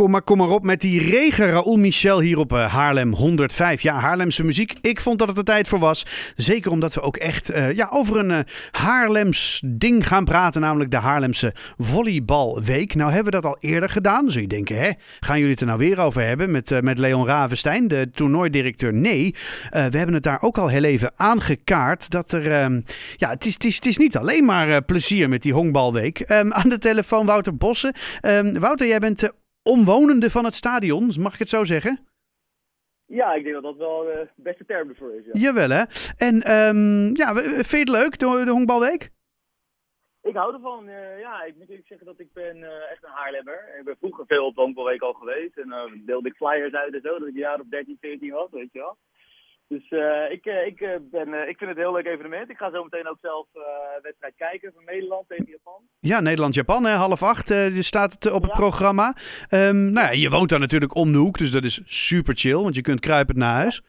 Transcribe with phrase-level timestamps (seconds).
[0.00, 3.82] Kom maar, kom maar op met die regen, Raoul Michel hier op eh, Haarlem 105.
[3.82, 4.74] Ja, Haarlemse muziek.
[4.80, 6.06] Ik vond dat het er tijd voor was.
[6.36, 8.38] Zeker omdat we ook echt uh, ja, over een uh,
[8.70, 12.94] Haarlems ding gaan praten, namelijk de Haarlemse Volleybalweek.
[12.94, 14.30] Nou hebben we dat al eerder gedaan.
[14.30, 17.26] Zul je denken, hè, gaan jullie het er nou weer over hebben met, met Leon
[17.26, 18.92] Ravenstein, de toernooidirecteur?
[18.92, 19.34] Nee,
[19.70, 22.10] we hebben het daar ook al heel even aangekaart.
[22.10, 22.80] Dat er, ehm,
[23.16, 26.20] ja, het is, het, is, niet alleen maar plezier met die honkbalweek.
[26.30, 27.94] Um, aan de telefoon Wouter Bossen.
[28.22, 29.30] Um, Wouter, jij bent
[29.64, 32.06] omwonende van het stadion, mag ik het zo zeggen?
[33.06, 35.24] Ja, ik denk dat dat wel de beste term ervoor is.
[35.24, 35.32] Ja.
[35.32, 35.82] Jawel hè.
[36.16, 39.10] En um, ja, vind je het leuk, de, de honkbalweek?
[40.22, 40.88] Ik hou ervan.
[40.88, 43.76] Uh, ja, ik moet eerlijk zeggen dat ik ben uh, echt een Haarlemmer.
[43.78, 45.56] Ik ben vroeger veel op de honkbalweek al geweest.
[45.56, 48.30] En uh, deelde ik flyers uit en zo, dat ik een jaar op 13, 14
[48.30, 48.96] was, weet je wel.
[49.68, 52.50] Dus uh, ik, uh, ik, uh, ben, ik vind het een heel leuk evenement.
[52.50, 53.46] Ik ga zo meteen ook zelf
[54.02, 55.82] wedstrijd kijken van Nederland tegen Japan.
[56.00, 58.56] Ja, Nederland-Japan, half acht staat het op het ja.
[58.56, 59.16] programma.
[59.50, 62.62] Um, nou ja, je woont daar natuurlijk om de hoek, dus dat is super chill,
[62.62, 63.82] want je kunt kruipend naar huis.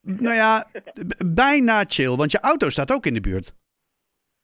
[0.00, 0.66] Nou ja,
[1.26, 3.54] bijna chill, want je auto staat ook in de buurt.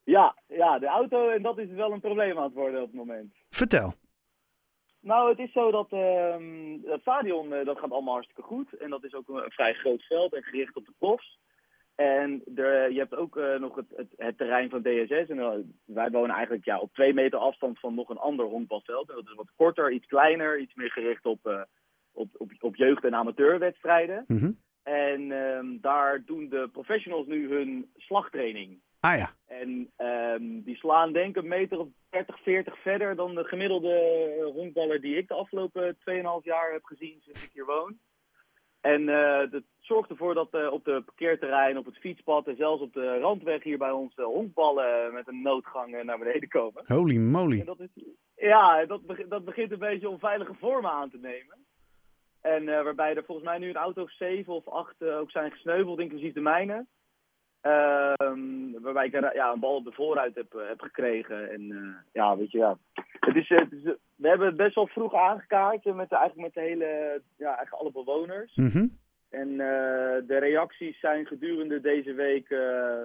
[0.05, 2.97] Ja, ja, de auto, en dat is wel een probleem aan het worden op het
[2.97, 3.35] moment.
[3.51, 3.95] Vertel.
[5.01, 5.91] Nou, het is zo dat
[6.91, 8.77] het stadion, uh, dat gaat allemaal hartstikke goed.
[8.77, 11.39] En dat is ook een, vrij groot veld en gericht op de profs.
[11.95, 15.29] En er, je hebt ook uh, nog het, het, het, terrein van DSS.
[15.29, 15.51] En uh,
[15.85, 19.09] wij wonen eigenlijk ja, op twee meter afstand van nog een ander honkbalveld.
[19.09, 21.63] En dat is wat korter, iets kleiner, iets meer gericht op, uh,
[22.13, 24.25] op, op, op jeugd- en amateurwedstrijden.
[24.27, 24.59] Mm -hmm.
[24.83, 28.81] En ehm, daar doen de professionals nu hun slagtraining.
[29.01, 29.35] Ah ja.
[29.47, 34.51] En um, die slaan denk ik een meter of 30, 40 verder dan de gemiddelde
[34.55, 36.01] honkballer die ik de afgelopen 2,5
[36.43, 37.99] jaar heb gezien sinds ik hier woon.
[38.81, 42.83] En uh, dat zorgt ervoor dat uh, op de parkeerterrein, op het fietspad en zelfs
[42.83, 46.85] op de randweg hier bij ons uh, honkballen met een noodgang naar beneden komen.
[46.87, 47.61] Holy moly.
[47.61, 48.05] En dat is,
[48.37, 51.57] ja, dat, dat begint een beetje onveilige vormen aan te nemen.
[52.41, 55.99] En waarbij er volgens mij nu een auto of 7 of 8 ook zijn gesneuveld,
[55.99, 56.87] inclusief de mijne.
[57.63, 61.51] Um, waarbij ik er, ja, een bal op de vooruit heb, heb gekregen.
[61.51, 62.79] En uh, ja, weet je, ja.
[63.21, 63.83] Het is, het is,
[64.17, 67.83] we hebben het best wel vroeg aangekaart met de, eigenlijk met de hele, ja, eigenlijk
[67.83, 68.55] alle bewoners.
[68.55, 68.99] Mm -hmm.
[69.31, 69.59] En uh,
[70.27, 73.05] de reacties zijn gedurende deze week uh,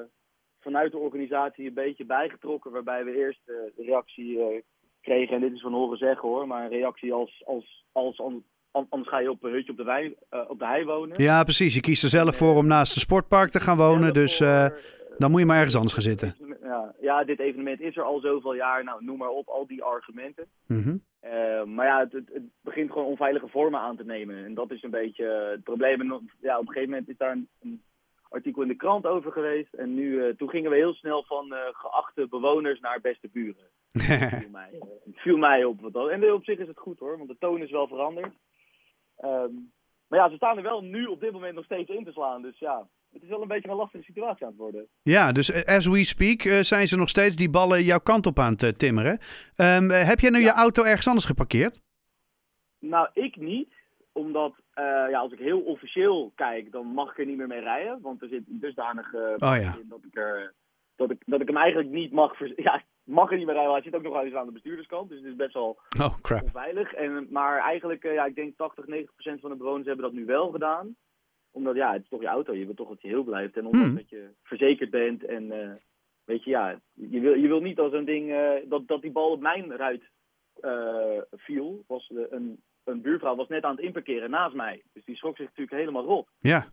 [0.60, 2.72] vanuit de organisatie een beetje bijgetrokken.
[2.72, 4.64] Waarbij we eerst de reactie
[5.02, 8.34] kregen, en dit is van horen zeggen hoor, maar een reactie als, als, als, als
[8.90, 11.22] Anders ga je op een hutje op de, wei, uh, op de hei wonen.
[11.24, 11.74] Ja, precies.
[11.74, 14.14] Je kiest er zelf voor om naast een sportpark te gaan wonen.
[14.14, 14.68] Dus uh,
[15.18, 16.36] dan moet je maar ergens anders gaan zitten.
[16.62, 18.84] Ja, ja, dit evenement is er al zoveel jaar.
[18.84, 20.46] Nou, noem maar op, al die argumenten.
[20.68, 21.02] Mm -hmm.
[21.24, 24.46] uh, maar ja, het, het, begint gewoon onveilige vormen aan te nemen.
[24.46, 26.02] En dat is een beetje het probleem.
[26.02, 27.82] En ja, op een gegeven moment is daar een, een
[28.30, 29.74] artikel in de krant over geweest.
[29.74, 33.70] En nu, toen gingen we heel snel van geachte bewoners naar beste buren.
[33.92, 34.80] het, viel mij,
[35.14, 35.82] viel mij op.
[35.82, 38.34] Wat en op zich is het goed hoor, want de toon is wel veranderd.
[39.24, 39.74] Um,
[40.08, 42.42] maar ja, ze staan er wel nu op dit moment nog steeds in te slaan.
[42.42, 44.88] Dus ja, het is wel een beetje een lastige situatie aan het worden.
[45.02, 48.40] Ja, dus as we speak uh, zijn ze nog steeds die ballen jouw kant op
[48.40, 49.20] aan het uh, timmeren.
[49.58, 50.46] Um, uh, heb jij nu ja.
[50.46, 51.82] je auto ergens anders geparkeerd?
[52.80, 53.74] Nou, ik niet.
[54.12, 54.54] Omdat
[55.10, 58.00] ja, als ik heel officieel kijk, dan mag ik er niet meer mee rijden.
[58.02, 59.76] Want er zit een dusdanige oh, ja.
[59.76, 60.54] in dat ik, er,
[60.96, 62.40] dat, ik, dat ik hem eigenlijk niet mag...
[62.56, 65.10] Ja, mag er niet meer rijden, hij zit ook nog wel eens aan de bestuurderskant.
[65.10, 66.44] Dus het is best wel oh, crap.
[66.44, 66.94] onveilig.
[66.94, 70.14] En, maar eigenlijk, uh, ja, ik denk 80, 90 procent van de bewoners hebben dat
[70.14, 70.96] nu wel gedaan.
[71.52, 72.54] Omdat, ja, het is toch je auto.
[72.54, 73.58] Je wilt toch dat je heel blijft.
[73.58, 73.96] En omdat Hmm.
[73.96, 75.26] dat je verzekerd bent.
[75.26, 75.72] En uh,
[76.24, 79.12] weet je, ja, je wil, je wil niet als een ding, uh, dat, dat die
[79.12, 80.04] bal op mijn ruit
[81.32, 81.84] viel.
[81.88, 84.84] Was een, een buurvrouw was net aan het inparkeren naast mij.
[84.94, 86.28] Dus die schrok zich natuurlijk helemaal rot.
[86.40, 86.68] Ja.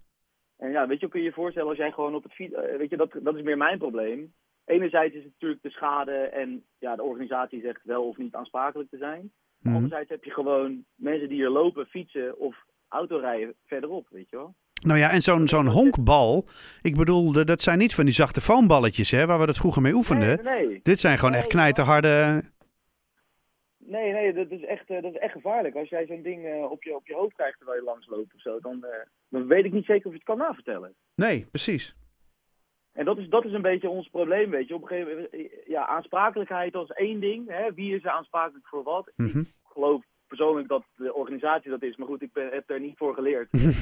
[0.56, 2.54] En ja, weet je, kun je je voorstellen als jij gewoon op het fiets...
[2.54, 4.32] weet je, dat, dat is meer mijn probleem
[4.64, 8.90] enerzijds is het natuurlijk de schade en ja, de organisatie zegt wel of niet aansprakelijk
[8.90, 9.32] te zijn.
[9.58, 9.74] Mhm.
[9.74, 12.56] Anderzijds heb je gewoon mensen die hier lopen, fietsen of
[12.88, 14.54] autorijden verderop, weet je wel.
[14.86, 16.44] Nou ja, en zo'n zo'n honkbal,
[16.82, 19.94] ik bedoel, dat zijn niet van die zachte foamballetjes hè, waar we dat vroeger mee
[19.94, 20.44] oefenden.
[20.44, 20.80] Nee, nee.
[20.82, 22.42] Dit zijn gewoon Nee, echt knijterharde...
[23.78, 25.74] Nee, nee, dat is echt, uh, dat is echt gevaarlijk.
[25.74, 28.34] Als jij zo'n ding uh, op, je, op je hoofd krijgt terwijl je langs loopt
[28.34, 28.88] of zo, dan, uh,
[29.28, 30.94] dan weet ik niet zeker of je het kan navertellen.
[31.14, 31.96] Nee, precies.
[32.92, 34.74] En dat is, dat is een beetje ons probleem, weet je.
[34.74, 37.48] Op een gegeven moment, ja, aansprakelijkheid als één ding.
[37.48, 37.74] Hè?
[37.74, 39.12] Wie is er aansprakelijk voor wat?
[39.16, 39.40] Mm -hmm.
[39.40, 41.96] Ik geloof persoonlijk dat de organisatie dat is.
[41.96, 43.48] Maar goed, ik ben, heb er niet voor geleerd.
[43.50, 43.72] en, uh,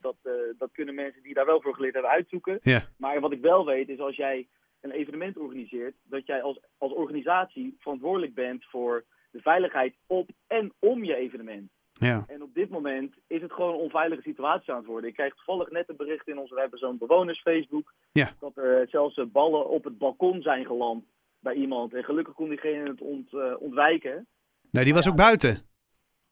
[0.00, 2.60] dat, uh, dat kunnen mensen die daar wel voor geleerd hebben uitzoeken.
[2.96, 4.48] Maar wat ik wel weet is als jij
[4.80, 5.94] een evenement organiseert...
[6.02, 11.70] dat jij als, als organisatie verantwoordelijk bent voor de veiligheid op en om je evenement.
[12.00, 12.24] Ja.
[12.26, 15.08] En op dit moment is het gewoon een onveilige situatie aan het worden.
[15.08, 18.32] Ik krijg toevallig net een bericht in onze, we hebben zo'n bewoners Facebook, ja.
[18.38, 21.04] dat er zelfs ballen op het balkon zijn geland
[21.38, 21.94] bij iemand.
[21.94, 24.26] En gelukkig kon diegene het ont, uh, ontwijken.
[24.70, 25.62] Nee, die was ja, ook buiten.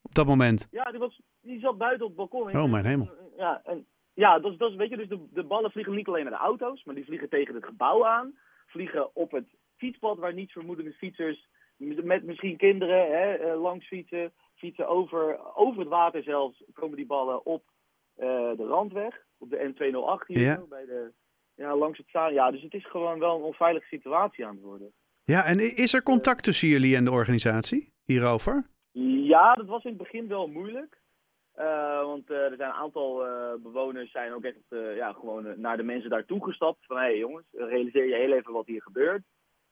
[0.02, 0.68] op dat moment?
[0.70, 2.56] Ja, die, was, die zat buiten op het balkon.
[2.56, 3.10] Oh, mijn hemel.
[3.36, 6.24] Ja, en, ja dat, dat is, weet je, dus de, de ballen vliegen niet alleen
[6.24, 8.38] naar de auto's, maar die vliegen tegen het gebouw aan.
[8.66, 11.48] Vliegen op het fietspad waar niets vermoedende fietsers
[11.78, 14.32] met misschien kinderen hè, eh, langs fietsen.
[14.54, 17.62] Fietsen over, over het water zelfs komen die ballen op
[18.14, 18.26] eh,
[18.56, 19.26] de randweg.
[19.38, 20.62] Op de N208 hier Ja.
[20.68, 21.12] bij de,
[21.54, 22.32] ja, langs het staan.
[22.32, 24.92] Ja, dus het is gewoon wel een onveilige situatie aan het worden.
[25.24, 28.66] Ja, en is er contact tussen jullie en de organisatie hierover?
[28.92, 31.00] Ja, dat was in het begin wel moeilijk.
[31.52, 35.46] Eh, want eh, er zijn een aantal eh, bewoners zijn ook echt eh, ja, gewoon
[35.46, 36.86] eh, naar de mensen daartoe gestapt.
[36.86, 39.22] Van hé hey, jongens, realiseer je heel even wat hier gebeurt.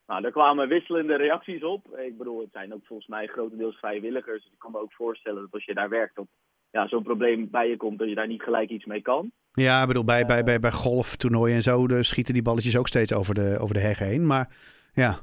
[0.07, 1.97] Nou, daar kwamen wisselende reacties op.
[1.97, 4.43] Ik bedoel, het zijn ook volgens mij grotendeels vrijwilligers.
[4.43, 6.27] Dus ik kan me ook voorstellen dat als je daar werkt, dat
[6.71, 9.31] ja, zo'n probleem bij je komt, dat je daar niet gelijk iets mee kan.
[9.51, 12.87] Ja, ik bedoel, bij, bij, bij, bij golftoernooien en zo de, schieten die balletjes ook
[12.87, 14.25] steeds over de, over de heg heen.
[14.25, 14.55] Maar
[14.93, 15.19] ja,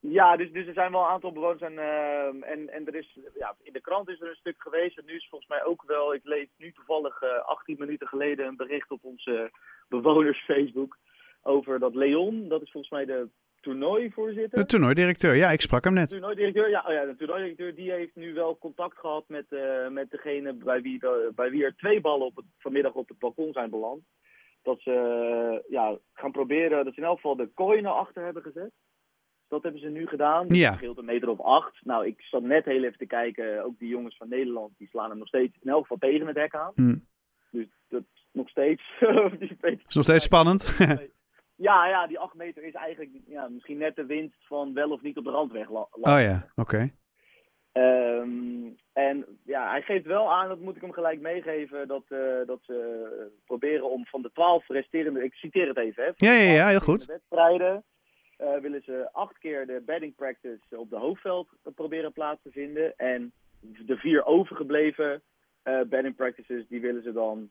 [0.00, 3.18] Ja, dus, dus er zijn wel een aantal bewoners en, ehm, en, en er is,
[3.38, 4.98] ja, in de krant is er een stuk geweest.
[4.98, 8.46] En nu is volgens mij ook wel, ik lees nu toevallig eh 18 minuten geleden
[8.46, 9.50] een bericht op onze
[9.88, 10.98] bewoners Facebook
[11.42, 13.28] over dat Leon, dat is volgens mij de
[13.68, 14.58] toernooivoorzitter.
[14.58, 15.34] de toernooidirecteur.
[15.36, 16.08] Ja, ik sprak hem De net.
[16.08, 20.10] toernooidirecteur, ja, oh ja, de toernooidirecteur die heeft nu wel contact gehad met, eh, met
[20.10, 23.52] degene bij wie, de- bij wie er twee ballen op het, vanmiddag op het balkon
[23.52, 24.02] zijn beland.
[24.62, 28.24] Dat ze eh, ja, gaan proberen, dat ze in elk geval de kooi naar achter
[28.24, 28.70] hebben gezet.
[29.48, 30.48] Dat hebben ze nu gedaan.
[30.48, 30.74] Dus Ja.
[30.74, 31.84] Scheelt een meter of acht.
[31.84, 33.64] Nou, ik zat net heel even te kijken.
[33.64, 36.36] Ook die jongens van Nederland, die slaan hem nog steeds in elk geval tegen het
[36.36, 36.72] hek aan.
[36.74, 36.96] Hm.
[37.50, 38.82] Dus dat is nog steeds...
[39.38, 39.56] die
[39.86, 40.78] Is nog steeds spannend.
[41.58, 45.02] Ja, ja, die acht meter is eigenlijk ja, misschien net de winst van wel of
[45.02, 45.68] niet op de randweg.
[45.70, 46.90] oh ja, oké.
[47.72, 52.46] Ehm, en ja, hij geeft wel aan, dat moet ik hem gelijk meegeven, dat, eh,
[52.46, 56.52] dat ze proberen om van de twaalf resterende, ik citeer het even, hè, Ja, ja,
[56.52, 57.04] ja, 12 heel goed.
[57.04, 57.84] wedstrijden
[58.36, 62.96] eh, willen ze acht keer de batting practice op de hoofdveld proberen plaats te vinden.
[62.96, 65.22] En de vier overgebleven
[65.62, 67.50] eh batting practices, die willen ze dan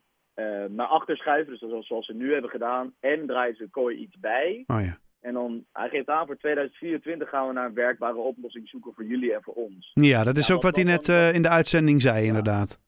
[0.70, 2.94] naar achter schuiven, dus zoals, zoals ze nu hebben gedaan.
[3.00, 4.64] En draaien ze kooi iets bij.
[4.68, 4.98] Oh ja.
[5.22, 9.06] En dan, hij geeft aan, voor 2024 gaan we naar een werkbare oplossing zoeken voor
[9.06, 9.92] jullie en voor ons.
[9.94, 12.26] Ja, dat is Ja, ook wat wat- hij net dan- eh, in de uitzending zei,
[12.26, 12.80] inderdaad.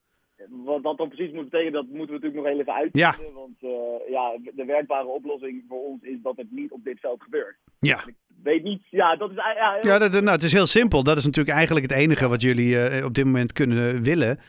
[0.50, 3.34] Wat dat dan precies moet betekenen, dat moeten we natuurlijk nog heel even uitvinden.
[3.34, 7.24] Want eh, ja, de werkbare oplossing voor ons is dat het niet op dit veld
[7.24, 7.58] gebeurt.
[7.80, 8.04] Ja.
[8.44, 11.04] Weet niet, ja, dat is ja, heel- Ja, dat, nou, het is heel simpel.
[11.04, 14.40] Dat is natuurlijk eigenlijk het enige wat jullie eh, op dit moment kunnen willen.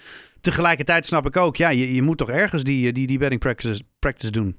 [0.41, 3.41] Tegelijkertijd snap ik ook, ja, je, je moet toch ergens die, eh, die, die batting
[3.41, 4.59] practice, practice doen.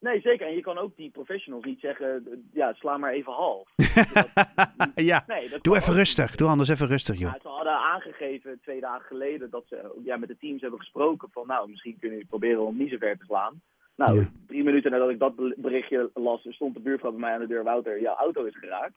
[0.00, 0.46] Nee, zeker.
[0.46, 3.68] En je kan ook die professionals niet zeggen, eh, ja, sla maar even half.
[4.94, 6.34] ja, Nee, doe even ook rustig.
[6.36, 7.32] Doe anders even rustig, joh.
[7.32, 11.28] Ja, ze hadden aangegeven twee dagen geleden dat ze ja, met de teams hebben gesproken
[11.32, 13.60] van nou, misschien kunnen jullie proberen om niet zo ver te slaan.
[13.96, 14.30] Nou, Ja.
[14.46, 17.46] drie minuten nadat ik dat be- berichtje las, stond de buurvrouw bij mij aan de
[17.46, 17.62] deur.
[17.64, 18.94] Wouter, jouw auto is geraakt.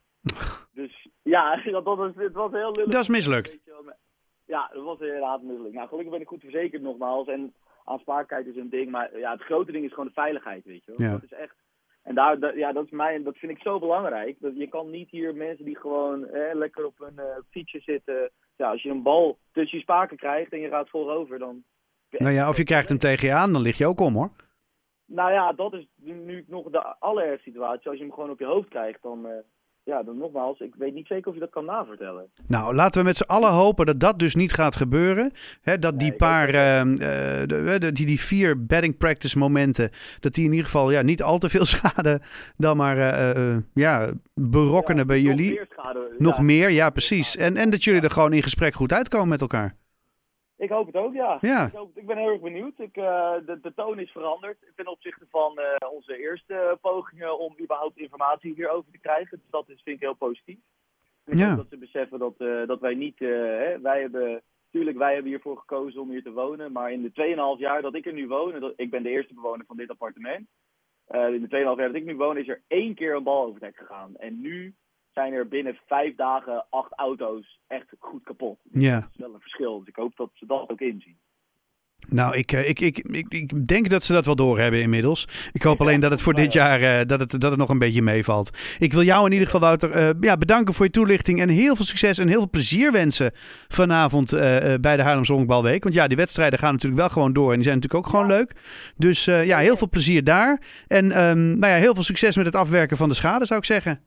[0.71, 2.91] dus ja, dat, was, het was heel lullig.
[2.91, 3.59] Dat is mislukt.
[4.45, 5.73] Ja, dat was inderdaad mislukt.
[5.73, 7.27] Nou, gelukkig ben ik goed verzekerd nogmaals.
[7.27, 7.53] En
[7.85, 8.91] aanspraakheid is een ding.
[8.91, 11.07] Maar ja, het grote ding is gewoon de veiligheid, weet je wel.
[11.07, 11.13] Ja.
[11.13, 11.55] Dat is echt...
[12.03, 14.35] En daar, dat- ja, dat, is mij, dat vind ik zo belangrijk.
[14.39, 18.31] Dat, je kan niet hier mensen die gewoon eh, lekker op een eh, fietsje zitten.
[18.55, 21.63] Ja, als je een bal tussen je spaken krijgt en je gaat voorover, dan...
[22.09, 24.29] Nou ja, of je krijgt hem tegen je aan, dan lig je ook om, hoor.
[25.07, 27.89] Nou ja, dat is nu nog de allerergste situatie.
[27.89, 29.25] Als je hem gewoon op je hoofd krijgt, dan...
[29.25, 29.31] eh,
[29.83, 32.29] ja, dan nogmaals, ik weet niet zeker of je dat kan navertellen.
[32.47, 35.31] Nou, laten we met z'n allen hopen dat dat dus niet gaat gebeuren.
[35.61, 36.81] Hè, dat die Nee, paar, eh,
[37.45, 41.37] de, die, die vier batting practice momenten, dat die in ieder geval ja, niet al
[41.37, 42.21] te veel schade
[42.57, 45.49] dan maar eh, ja, berokkenen Ja, bij nog jullie.
[45.55, 46.15] meer schade.
[46.17, 46.43] Nog Ja.
[46.43, 47.37] meer, ja precies.
[47.37, 49.75] En, en dat jullie er gewoon in gesprek goed uitkomen met elkaar.
[50.57, 51.37] Ik hoop het ook, ja.
[51.41, 51.65] Ja.
[51.65, 52.79] Ik, hoop, ik ben heel erg benieuwd.
[52.79, 57.55] Ik, eh, de, de toon is veranderd ten opzichte van eh, onze eerste pogingen om
[57.61, 59.37] überhaupt informatie hierover te krijgen.
[59.37, 60.57] Dus dat is, vind ik heel positief.
[61.25, 61.47] Ik Ja.
[61.47, 63.21] hoop dat ze beseffen dat, eh, dat wij niet...
[63.21, 66.71] eh, hè, wij hebben, tuurlijk, wij hebben hiervoor gekozen om hier te wonen.
[66.71, 67.11] Maar in de
[67.55, 68.59] 2,5 jaar dat ik er nu woon...
[68.59, 70.47] dat, ik ben de eerste bewoner van dit appartement.
[71.07, 73.41] eh, in de 2,5 jaar dat ik nu woon is er één keer een bal
[73.41, 74.15] over het hek gegaan.
[74.15, 74.75] En nu
[75.17, 78.57] zijn er binnen vijf dagen acht auto's echt goed kapot.
[78.71, 78.99] Ja.
[78.99, 79.79] Dat is wel een verschil.
[79.79, 81.17] Dus ik hoop dat ze dat ook inzien.
[82.09, 85.27] Nou, ik, eh, ik, ik, ik, ik denk dat ze dat wel doorhebben inmiddels.
[85.51, 87.79] Ik hoop alleen dat het voor dit jaar eh, dat het, dat het nog een
[87.79, 88.49] beetje meevalt.
[88.79, 91.41] Ik wil jou in ieder geval, Wouter, eh, ja, bedanken voor je toelichting.
[91.41, 93.31] En heel veel succes en heel veel plezier wensen
[93.67, 94.31] vanavond
[94.81, 95.83] bij de Haarlems Honkbalweek.
[95.83, 97.49] Want ja, die wedstrijden gaan natuurlijk wel gewoon door.
[97.49, 98.35] En die zijn natuurlijk ook gewoon Ja.
[98.37, 98.51] leuk.
[98.97, 100.61] Dus ja, heel veel plezier daar.
[100.87, 103.65] En ehm, nou ja, heel veel succes met het afwerken van de schade, zou ik
[103.65, 104.01] zeggen.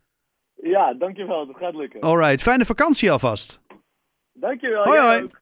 [0.63, 1.47] Ja, dankjewel.
[1.47, 2.01] Dat gaat lukken.
[2.01, 3.61] Alright, fijne vakantie alvast.
[4.33, 4.85] Dankjewel.
[4.85, 5.23] Hoi, hoi.
[5.23, 5.41] ook.